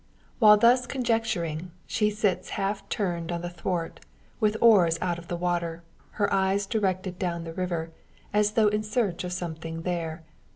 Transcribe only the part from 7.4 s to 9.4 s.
the river, as though in search of